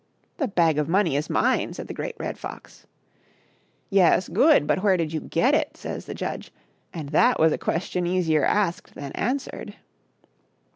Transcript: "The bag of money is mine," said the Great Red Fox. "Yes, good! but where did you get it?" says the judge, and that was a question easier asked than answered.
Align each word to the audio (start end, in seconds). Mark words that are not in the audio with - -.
"The 0.39 0.47
bag 0.47 0.79
of 0.79 0.89
money 0.89 1.15
is 1.15 1.29
mine," 1.29 1.73
said 1.73 1.87
the 1.87 1.93
Great 1.93 2.15
Red 2.17 2.35
Fox. 2.35 2.87
"Yes, 3.91 4.29
good! 4.29 4.65
but 4.65 4.81
where 4.81 4.97
did 4.97 5.13
you 5.13 5.19
get 5.19 5.53
it?" 5.53 5.77
says 5.77 6.05
the 6.05 6.15
judge, 6.15 6.51
and 6.91 7.09
that 7.09 7.39
was 7.39 7.51
a 7.51 7.57
question 7.59 8.07
easier 8.07 8.43
asked 8.43 8.95
than 8.95 9.11
answered. 9.11 9.75